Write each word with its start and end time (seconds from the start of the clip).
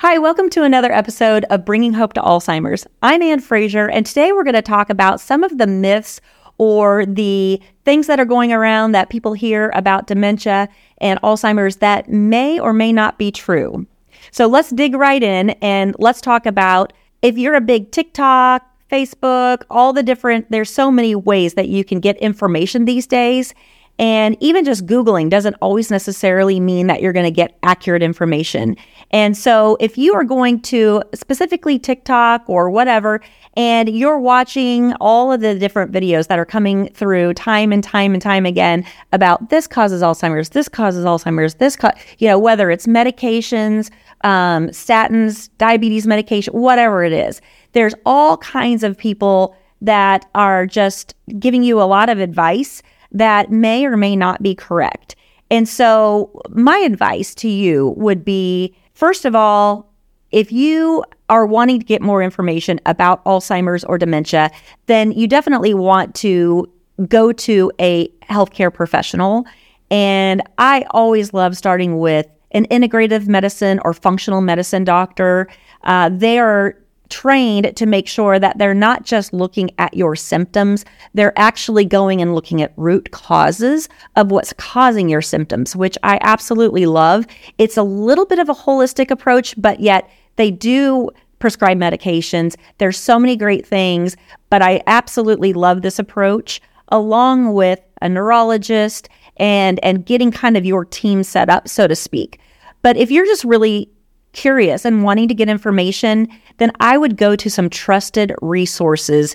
Hi, 0.00 0.18
welcome 0.18 0.50
to 0.50 0.62
another 0.62 0.92
episode 0.92 1.46
of 1.48 1.64
Bringing 1.64 1.94
Hope 1.94 2.12
to 2.12 2.20
Alzheimer's. 2.20 2.86
I'm 3.00 3.22
Anne 3.22 3.40
Frazier, 3.40 3.88
and 3.88 4.04
today 4.04 4.30
we're 4.30 4.44
going 4.44 4.52
to 4.52 4.60
talk 4.60 4.90
about 4.90 5.22
some 5.22 5.42
of 5.42 5.56
the 5.56 5.66
myths 5.66 6.20
or 6.58 7.06
the 7.06 7.62
things 7.86 8.06
that 8.06 8.20
are 8.20 8.26
going 8.26 8.52
around 8.52 8.92
that 8.92 9.08
people 9.08 9.32
hear 9.32 9.72
about 9.74 10.06
dementia 10.06 10.68
and 10.98 11.18
Alzheimer's 11.22 11.76
that 11.76 12.10
may 12.10 12.60
or 12.60 12.74
may 12.74 12.92
not 12.92 13.16
be 13.16 13.32
true. 13.32 13.86
So 14.32 14.46
let's 14.46 14.68
dig 14.68 14.94
right 14.94 15.22
in 15.22 15.50
and 15.62 15.96
let's 15.98 16.20
talk 16.20 16.44
about 16.44 16.92
if 17.22 17.38
you're 17.38 17.54
a 17.54 17.62
big 17.62 17.90
TikTok, 17.90 18.66
Facebook, 18.92 19.62
all 19.70 19.94
the 19.94 20.02
different, 20.02 20.50
there's 20.50 20.68
so 20.68 20.90
many 20.90 21.14
ways 21.14 21.54
that 21.54 21.70
you 21.70 21.84
can 21.84 22.00
get 22.00 22.18
information 22.18 22.84
these 22.84 23.06
days. 23.06 23.54
And 23.98 24.36
even 24.40 24.64
just 24.64 24.86
Googling 24.86 25.30
doesn't 25.30 25.56
always 25.62 25.90
necessarily 25.90 26.60
mean 26.60 26.86
that 26.88 27.00
you're 27.00 27.14
going 27.14 27.24
to 27.24 27.30
get 27.30 27.56
accurate 27.62 28.02
information. 28.02 28.76
And 29.10 29.36
so 29.36 29.76
if 29.80 29.96
you 29.96 30.14
are 30.14 30.24
going 30.24 30.60
to 30.62 31.02
specifically 31.14 31.78
TikTok 31.78 32.44
or 32.46 32.68
whatever, 32.68 33.22
and 33.56 33.88
you're 33.88 34.18
watching 34.18 34.92
all 34.94 35.32
of 35.32 35.40
the 35.40 35.58
different 35.58 35.92
videos 35.92 36.26
that 36.26 36.38
are 36.38 36.44
coming 36.44 36.90
through 36.90 37.34
time 37.34 37.72
and 37.72 37.82
time 37.82 38.12
and 38.12 38.20
time 38.20 38.44
again 38.44 38.84
about 39.12 39.48
this 39.48 39.66
causes 39.66 40.02
Alzheimer's, 40.02 40.50
this 40.50 40.68
causes 40.68 41.04
Alzheimer's, 41.04 41.54
this, 41.54 41.76
co-, 41.76 41.92
you 42.18 42.28
know, 42.28 42.38
whether 42.38 42.70
it's 42.70 42.86
medications, 42.86 43.90
um, 44.24 44.68
statins, 44.68 45.48
diabetes 45.56 46.06
medication, 46.06 46.52
whatever 46.52 47.02
it 47.02 47.12
is, 47.12 47.40
there's 47.72 47.94
all 48.04 48.36
kinds 48.38 48.82
of 48.82 48.98
people 48.98 49.56
that 49.80 50.28
are 50.34 50.66
just 50.66 51.14
giving 51.38 51.62
you 51.62 51.80
a 51.80 51.84
lot 51.84 52.08
of 52.08 52.18
advice 52.18 52.82
that 53.16 53.50
may 53.50 53.86
or 53.86 53.96
may 53.96 54.14
not 54.14 54.42
be 54.42 54.54
correct. 54.54 55.16
And 55.50 55.68
so, 55.68 56.42
my 56.50 56.76
advice 56.78 57.34
to 57.36 57.48
you 57.48 57.94
would 57.96 58.24
be 58.24 58.74
first 58.94 59.24
of 59.24 59.34
all, 59.34 59.92
if 60.32 60.50
you 60.50 61.04
are 61.28 61.46
wanting 61.46 61.78
to 61.78 61.84
get 61.84 62.02
more 62.02 62.22
information 62.22 62.80
about 62.86 63.24
Alzheimer's 63.24 63.84
or 63.84 63.98
dementia, 63.98 64.50
then 64.86 65.12
you 65.12 65.26
definitely 65.26 65.74
want 65.74 66.14
to 66.16 66.70
go 67.08 67.32
to 67.32 67.70
a 67.80 68.08
healthcare 68.28 68.72
professional. 68.72 69.44
And 69.90 70.42
I 70.58 70.84
always 70.90 71.32
love 71.32 71.56
starting 71.56 71.98
with 71.98 72.26
an 72.52 72.66
integrative 72.66 73.28
medicine 73.28 73.80
or 73.84 73.92
functional 73.92 74.40
medicine 74.40 74.84
doctor. 74.84 75.48
Uh, 75.84 76.08
they 76.08 76.38
are 76.38 76.76
trained 77.08 77.76
to 77.76 77.86
make 77.86 78.08
sure 78.08 78.38
that 78.38 78.58
they're 78.58 78.74
not 78.74 79.04
just 79.04 79.32
looking 79.32 79.70
at 79.78 79.94
your 79.94 80.16
symptoms, 80.16 80.84
they're 81.14 81.38
actually 81.38 81.84
going 81.84 82.20
and 82.20 82.34
looking 82.34 82.62
at 82.62 82.72
root 82.76 83.10
causes 83.10 83.88
of 84.16 84.30
what's 84.30 84.52
causing 84.54 85.08
your 85.08 85.22
symptoms, 85.22 85.76
which 85.76 85.96
I 86.02 86.18
absolutely 86.22 86.86
love. 86.86 87.26
It's 87.58 87.76
a 87.76 87.82
little 87.82 88.26
bit 88.26 88.38
of 88.38 88.48
a 88.48 88.54
holistic 88.54 89.10
approach, 89.10 89.54
but 89.56 89.80
yet 89.80 90.10
they 90.36 90.50
do 90.50 91.10
prescribe 91.38 91.78
medications. 91.78 92.56
There's 92.78 92.98
so 92.98 93.18
many 93.18 93.36
great 93.36 93.66
things, 93.66 94.16
but 94.50 94.62
I 94.62 94.82
absolutely 94.86 95.52
love 95.52 95.82
this 95.82 95.98
approach 95.98 96.60
along 96.88 97.52
with 97.52 97.80
a 98.00 98.08
neurologist 98.08 99.08
and 99.38 99.78
and 99.82 100.06
getting 100.06 100.30
kind 100.30 100.56
of 100.56 100.64
your 100.64 100.84
team 100.84 101.22
set 101.22 101.50
up 101.50 101.68
so 101.68 101.86
to 101.86 101.96
speak. 101.96 102.40
But 102.82 102.96
if 102.96 103.10
you're 103.10 103.26
just 103.26 103.44
really 103.44 103.90
curious 104.36 104.84
and 104.84 105.02
wanting 105.02 105.26
to 105.28 105.34
get 105.34 105.48
information, 105.48 106.28
then 106.58 106.70
I 106.78 106.96
would 106.98 107.16
go 107.16 107.34
to 107.34 107.50
some 107.50 107.68
trusted 107.68 108.32
resources. 108.40 109.34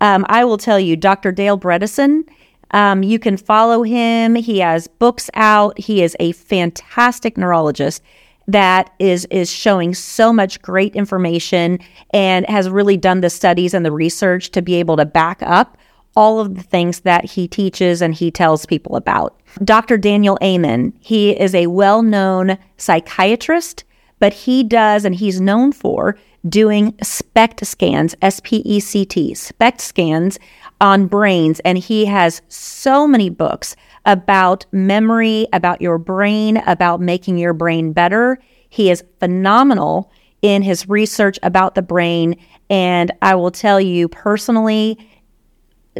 Um, 0.00 0.26
I 0.28 0.44
will 0.44 0.58
tell 0.58 0.80
you, 0.80 0.96
Dr. 0.96 1.30
Dale 1.30 1.58
Bredesen. 1.58 2.24
Um, 2.72 3.02
you 3.02 3.18
can 3.18 3.36
follow 3.36 3.82
him. 3.82 4.34
He 4.34 4.58
has 4.58 4.88
books 4.88 5.30
out. 5.34 5.78
He 5.78 6.02
is 6.02 6.16
a 6.18 6.32
fantastic 6.32 7.36
neurologist 7.38 8.02
that 8.46 8.90
is 8.98 9.26
is 9.26 9.52
showing 9.52 9.94
so 9.94 10.32
much 10.32 10.60
great 10.62 10.96
information 10.96 11.78
and 12.10 12.46
has 12.46 12.70
really 12.70 12.96
done 12.96 13.20
the 13.20 13.30
studies 13.30 13.74
and 13.74 13.84
the 13.84 13.92
research 13.92 14.50
to 14.50 14.62
be 14.62 14.74
able 14.76 14.96
to 14.96 15.04
back 15.04 15.42
up 15.42 15.76
all 16.16 16.40
of 16.40 16.56
the 16.56 16.62
things 16.62 17.00
that 17.00 17.24
he 17.24 17.46
teaches 17.46 18.02
and 18.02 18.14
he 18.14 18.30
tells 18.30 18.66
people 18.66 18.96
about. 18.96 19.38
Dr. 19.62 19.98
Daniel 19.98 20.38
Amen, 20.42 20.92
he 20.98 21.38
is 21.38 21.54
a 21.54 21.68
well-known 21.68 22.58
psychiatrist 22.78 23.84
but 24.18 24.32
he 24.32 24.62
does, 24.62 25.04
and 25.04 25.14
he's 25.14 25.40
known 25.40 25.72
for 25.72 26.16
doing 26.48 26.94
SPECT 27.02 27.66
scans, 27.66 28.14
S 28.22 28.40
P 28.42 28.62
E 28.64 28.80
C 28.80 29.04
T, 29.04 29.34
SPECT 29.34 29.80
scans 29.80 30.38
on 30.80 31.06
brains. 31.06 31.60
And 31.60 31.76
he 31.76 32.04
has 32.06 32.40
so 32.48 33.06
many 33.06 33.28
books 33.28 33.74
about 34.04 34.64
memory, 34.72 35.46
about 35.52 35.82
your 35.82 35.98
brain, 35.98 36.58
about 36.66 37.00
making 37.00 37.38
your 37.38 37.52
brain 37.52 37.92
better. 37.92 38.38
He 38.68 38.90
is 38.90 39.04
phenomenal 39.18 40.10
in 40.40 40.62
his 40.62 40.88
research 40.88 41.38
about 41.42 41.74
the 41.74 41.82
brain. 41.82 42.36
And 42.70 43.10
I 43.20 43.34
will 43.34 43.50
tell 43.50 43.80
you 43.80 44.08
personally, 44.08 44.98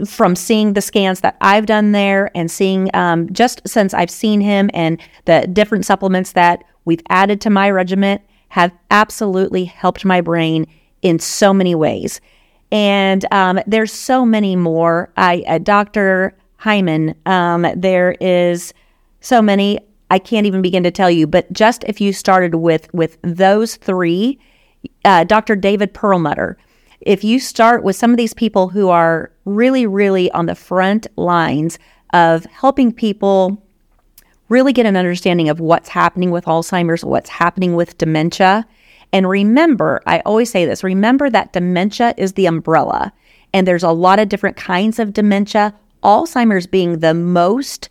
from 0.07 0.37
seeing 0.37 0.75
the 0.75 0.81
scans 0.81 1.23
that 1.23 1.37
I've 1.41 1.67
done 1.67 1.91
there 1.91 2.31
and 2.37 2.49
seeing 2.49 2.89
um, 2.95 3.33
just 3.33 3.67
since 3.67 3.93
I've 3.93 4.11
seen 4.11 4.41
him 4.41 4.71
and 4.73 5.01
the 5.25 5.49
different 5.53 5.85
supplements 5.85 6.33
that 6.33 6.63
we've 6.89 7.03
added 7.11 7.39
to 7.43 7.51
my 7.51 7.71
regiment 7.71 8.23
have 8.49 8.73
absolutely 8.91 9.67
helped 9.67 10.07
my 10.07 10.23
brain 10.23 10.67
in 11.03 11.19
so 11.19 11.53
many 11.53 11.75
ways. 11.75 12.19
And 12.73 13.27
um, 13.31 13.61
there's 13.67 13.93
so 13.93 14.25
many 14.25 14.57
more. 14.57 15.13
I, 15.19 15.45
uh, 15.47 15.59
Dr. 15.59 16.35
Hyman, 16.57 17.15
um, 17.27 17.67
there 17.77 18.17
is 18.21 18.73
so 19.21 19.43
many. 19.43 19.79
I 20.11 20.19
can't 20.19 20.47
even 20.47 20.63
begin 20.63 20.83
to 20.83 20.91
tell 20.91 21.11
you. 21.11 21.27
But 21.27 21.53
just 21.53 21.85
if 21.85 22.01
you 22.01 22.15
started 22.15 22.55
with 22.55 22.93
with 22.95 23.19
those 23.21 23.77
three, 23.77 24.39
uh, 25.05 25.25
Dr. 25.25 25.57
David 25.57 25.93
Perlmutter, 25.93 26.57
if 27.03 27.23
you 27.23 27.39
start 27.39 27.85
with 27.85 27.97
some 27.97 28.13
of 28.13 28.17
these 28.17 28.33
people 28.33 28.69
who 28.69 28.89
are 28.89 29.31
really, 29.45 29.87
really 29.87 30.31
on 30.33 30.47
the 30.47 30.55
front 30.55 31.07
lines 31.17 31.79
of 32.15 32.47
helping 32.47 32.93
people 32.93 33.63
really 34.49 34.73
get 34.73 34.87
an 34.87 34.97
understanding 34.97 35.49
of 35.49 35.61
what's 35.61 35.89
happening 35.89 36.31
with 36.31 36.45
Alzheimer's, 36.47 37.05
what's 37.05 37.31
happening 37.31 37.75
with 37.75 37.99
dementia. 37.99 38.67
And 39.13 39.29
remember, 39.29 40.03
I 40.07 40.21
always 40.21 40.51
say 40.51 40.65
this 40.65 40.85
remember 40.85 41.31
that 41.31 41.53
dementia 41.53 42.15
is 42.17 42.35
the 42.35 42.47
umbrella, 42.47 43.13
and 43.53 43.67
there's 43.67 43.83
a 43.83 43.91
lot 43.91 44.19
of 44.19 44.29
different 44.29 44.57
kinds 44.57 44.99
of 44.99 45.13
dementia, 45.13 45.75
Alzheimer's 46.03 46.67
being 46.67 46.99
the 46.99 47.15
most 47.15 47.89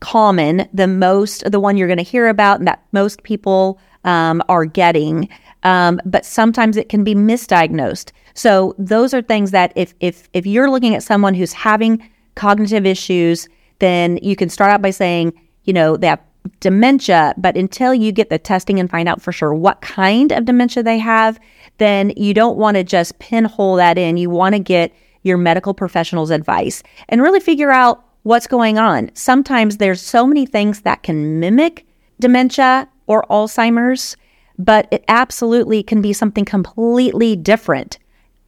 common, 0.00 0.68
the 0.72 0.86
most, 0.86 1.50
the 1.50 1.60
one 1.60 1.76
you're 1.76 1.88
going 1.88 1.96
to 1.96 2.02
hear 2.02 2.28
about, 2.28 2.58
and 2.58 2.68
that 2.68 2.82
most 2.92 3.22
people 3.22 3.78
um, 4.04 4.42
are 4.48 4.64
getting. 4.64 5.28
Um, 5.62 6.00
but 6.04 6.24
sometimes 6.24 6.76
it 6.76 6.88
can 6.88 7.02
be 7.02 7.14
misdiagnosed. 7.14 8.12
So 8.34 8.74
those 8.78 9.14
are 9.14 9.22
things 9.22 9.50
that 9.52 9.72
if 9.74 9.94
if 10.00 10.28
if 10.32 10.46
you're 10.46 10.70
looking 10.70 10.94
at 10.94 11.02
someone 11.02 11.34
who's 11.34 11.52
having 11.52 12.08
cognitive 12.34 12.84
issues, 12.84 13.48
then 13.78 14.18
you 14.22 14.36
can 14.36 14.48
start 14.50 14.70
out 14.70 14.82
by 14.82 14.90
saying, 14.90 15.32
you 15.66 15.72
know, 15.72 15.98
have 16.02 16.20
dementia, 16.60 17.34
but 17.36 17.56
until 17.56 17.92
you 17.92 18.12
get 18.12 18.30
the 18.30 18.38
testing 18.38 18.80
and 18.80 18.90
find 18.90 19.08
out 19.08 19.20
for 19.20 19.32
sure 19.32 19.54
what 19.54 19.80
kind 19.80 20.32
of 20.32 20.44
dementia 20.44 20.82
they 20.82 20.98
have, 20.98 21.38
then 21.78 22.12
you 22.16 22.32
don't 22.32 22.56
want 22.56 22.76
to 22.76 22.84
just 22.84 23.18
pinhole 23.18 23.76
that 23.76 23.98
in. 23.98 24.16
You 24.16 24.30
want 24.30 24.54
to 24.54 24.58
get 24.58 24.92
your 25.22 25.36
medical 25.36 25.74
professional's 25.74 26.30
advice 26.30 26.82
and 27.08 27.20
really 27.20 27.40
figure 27.40 27.70
out 27.70 28.04
what's 28.22 28.46
going 28.46 28.78
on. 28.78 29.10
Sometimes 29.14 29.76
there's 29.76 30.00
so 30.00 30.26
many 30.26 30.46
things 30.46 30.82
that 30.82 31.02
can 31.02 31.40
mimic 31.40 31.86
dementia 32.20 32.88
or 33.06 33.24
Alzheimer's, 33.28 34.16
but 34.58 34.88
it 34.90 35.04
absolutely 35.08 35.82
can 35.82 36.00
be 36.00 36.12
something 36.12 36.44
completely 36.44 37.36
different. 37.36 37.98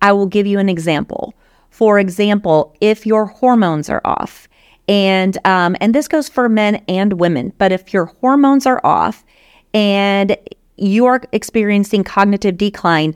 I 0.00 0.12
will 0.12 0.26
give 0.26 0.46
you 0.46 0.58
an 0.58 0.68
example. 0.68 1.34
For 1.70 1.98
example, 1.98 2.74
if 2.80 3.06
your 3.06 3.26
hormones 3.26 3.90
are 3.90 4.00
off, 4.04 4.47
and 4.88 5.36
um, 5.46 5.76
and 5.80 5.94
this 5.94 6.08
goes 6.08 6.28
for 6.28 6.48
men 6.48 6.76
and 6.88 7.14
women. 7.14 7.52
But 7.58 7.72
if 7.72 7.92
your 7.92 8.06
hormones 8.06 8.66
are 8.66 8.80
off 8.84 9.24
and 9.74 10.36
you 10.76 11.06
are 11.06 11.22
experiencing 11.32 12.04
cognitive 12.04 12.56
decline, 12.56 13.14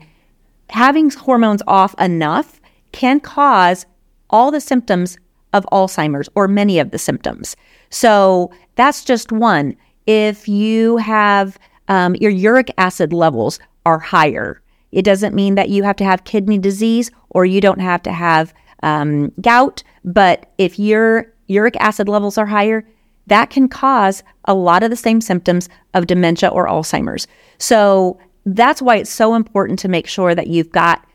having 0.69 1.09
hormones 1.09 1.63
off 1.67 1.99
enough 1.99 2.61
can 2.91 3.19
cause 3.19 3.85
all 4.29 4.51
the 4.51 4.61
symptoms 4.61 5.17
of 5.53 5.65
Alzheimer's 5.71 6.29
or 6.35 6.47
many 6.47 6.79
of 6.79 6.91
the 6.91 6.97
symptoms. 6.97 7.55
So 7.89 8.51
that's 8.75 9.03
just 9.03 9.31
one. 9.31 9.75
If 10.05 10.47
you 10.47 10.97
have 10.97 11.57
um, 11.87 12.15
your 12.15 12.31
uric 12.31 12.71
acid 12.77 13.13
levels 13.13 13.59
are 13.85 13.99
higher, 13.99 14.61
it 14.91 15.03
doesn't 15.03 15.33
mean 15.33 15.55
that 15.55 15.69
you 15.69 15.83
have 15.83 15.95
to 15.97 16.03
have 16.03 16.23
kidney 16.23 16.57
disease 16.57 17.11
or 17.29 17.45
you 17.45 17.61
don't 17.61 17.81
have 17.81 18.03
to 18.03 18.11
have 18.11 18.53
um, 18.83 19.31
gout. 19.41 19.83
But 20.03 20.51
if 20.57 20.77
your 20.77 21.32
uric 21.53 21.75
acid 21.79 22.07
levels 22.09 22.37
are 22.37 22.47
higher, 22.57 22.83
that 23.27 23.49
can 23.49 23.67
cause 23.69 24.23
a 24.45 24.53
lot 24.53 24.83
of 24.83 24.89
the 24.89 24.97
same 25.07 25.21
symptoms 25.21 25.69
of 25.93 26.07
dementia 26.07 26.49
or 26.49 26.67
Alzheimer's. 26.67 27.27
So 27.57 28.17
that's 28.45 28.81
why 28.81 28.97
it's 28.97 29.09
so 29.09 29.35
important 29.35 29.79
to 29.79 29.87
make 29.87 30.07
sure 30.07 30.35
that 30.35 30.47
you've 30.47 30.71
got 30.71 31.05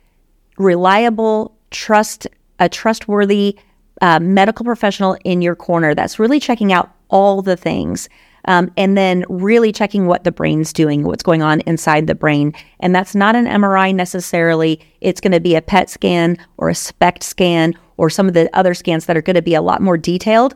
reliable, 0.57 1.55
trust, 1.71 2.27
a 2.59 2.69
trustworthy 2.69 3.59
uh, 4.01 4.21
medical 4.21 4.65
professional 4.65 5.19
in 5.25 5.43
your 5.43 5.57
corner 5.57 5.95
that's 5.95 6.19
really 6.19 6.41
checking 6.41 6.73
out 6.73 6.89
all 7.11 7.43
the 7.43 7.57
things. 7.57 8.09
um, 8.49 8.73
and 8.77 8.97
then 8.97 9.25
really 9.29 9.73
checking 9.73 10.07
what 10.07 10.25
the 10.25 10.33
brain's 10.33 10.73
doing, 10.73 11.05
what's 11.05 11.23
going 11.23 11.43
on 11.43 11.61
inside 11.61 12.07
the 12.07 12.15
brain. 12.15 12.53
And 12.81 12.95
that's 12.95 13.15
not 13.15 13.37
an 13.37 13.45
MRI 13.45 13.95
necessarily. 13.95 14.81
It's 15.01 15.21
going 15.21 15.33
to 15.33 15.41
be 15.41 15.55
a 15.55 15.63
PET 15.63 15.91
scan 15.91 16.39
or 16.57 16.71
a 16.71 16.75
SPECT 16.75 17.23
scan 17.23 17.75
or 17.99 18.09
some 18.09 18.27
of 18.27 18.35
the 18.35 18.49
other 18.57 18.73
scans 18.73 19.05
that 19.07 19.17
are 19.17 19.23
going 19.23 19.37
to 19.37 19.43
be 19.43 19.55
a 19.55 19.63
lot 19.63 19.83
more 19.83 19.99
detailed. 19.99 20.55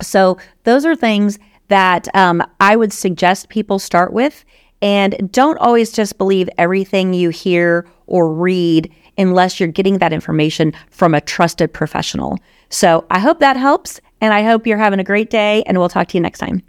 So 0.00 0.38
those 0.62 0.84
are 0.84 0.94
things 0.94 1.38
that 1.68 2.06
um, 2.14 2.42
I 2.60 2.76
would 2.76 2.92
suggest 2.92 3.48
people 3.48 3.78
start 3.80 4.12
with. 4.12 4.44
And 4.82 5.32
don't 5.32 5.58
always 5.58 5.90
just 5.90 6.18
believe 6.18 6.48
everything 6.58 7.14
you 7.14 7.30
hear 7.30 7.88
or 8.06 8.32
read 8.32 8.92
unless 9.18 9.58
you're 9.58 9.68
getting 9.68 9.98
that 9.98 10.12
information 10.12 10.72
from 10.90 11.14
a 11.14 11.20
trusted 11.20 11.72
professional. 11.72 12.38
So 12.68 13.06
I 13.10 13.18
hope 13.18 13.40
that 13.40 13.56
helps. 13.56 14.00
And 14.20 14.32
I 14.32 14.42
hope 14.42 14.66
you're 14.66 14.78
having 14.78 15.00
a 15.00 15.04
great 15.04 15.30
day. 15.30 15.62
And 15.66 15.78
we'll 15.78 15.88
talk 15.88 16.08
to 16.08 16.16
you 16.18 16.22
next 16.22 16.38
time. 16.38 16.62